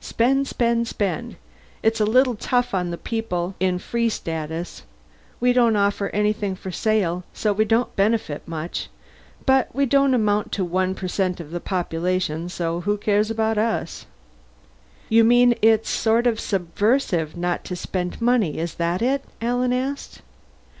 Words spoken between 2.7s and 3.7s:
on the people